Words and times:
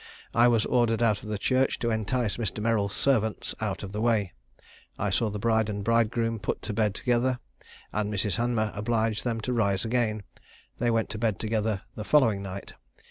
I 0.33 0.47
was 0.47 0.65
ordered 0.65 1.03
out 1.03 1.21
of 1.21 1.29
the 1.29 1.37
church 1.37 1.77
to 1.77 1.91
entice 1.91 2.37
Mr. 2.37 2.57
Merrill's 2.59 2.95
servants 2.95 3.53
out 3.61 3.83
of 3.83 3.91
the 3.91 4.01
way. 4.01 4.33
I 4.97 5.11
saw 5.11 5.29
the 5.29 5.37
bride 5.37 5.69
and 5.69 5.83
bridegroom 5.83 6.39
put 6.39 6.63
to 6.63 6.73
bed 6.73 6.95
together, 6.95 7.37
and 7.93 8.11
Mrs. 8.11 8.37
Hanmer 8.37 8.71
obliged 8.73 9.23
them 9.23 9.39
to 9.41 9.53
rise 9.53 9.85
again; 9.85 10.23
they 10.79 10.89
went 10.89 11.11
to 11.11 11.19
bed 11.19 11.37
together 11.37 11.83
the 11.93 12.03
following 12.03 12.41
night. 12.41 12.73